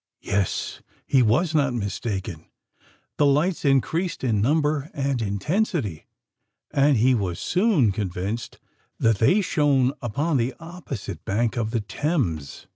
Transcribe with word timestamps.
Yes: 0.23 0.81
he 1.05 1.21
was 1.21 1.53
not 1.53 1.75
mistaken! 1.75 2.47
The 3.17 3.25
lights 3.27 3.63
increased 3.63 4.23
in 4.23 4.41
number 4.41 4.89
and 4.95 5.21
intensity; 5.21 6.07
and 6.71 6.97
he 6.97 7.13
was 7.13 7.37
soon 7.39 7.91
convinced 7.91 8.57
that 8.99 9.19
they 9.19 9.41
shone 9.41 9.93
upon 10.01 10.37
the 10.37 10.55
opposite 10.59 11.23
bank 11.23 11.55
of 11.55 11.69
the 11.69 11.81
Thames. 11.81 12.65